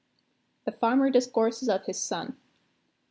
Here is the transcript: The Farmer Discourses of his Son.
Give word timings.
The 0.65 0.71
Farmer 0.71 1.11
Discourses 1.11 1.69
of 1.69 1.85
his 1.85 2.01
Son. 2.01 2.35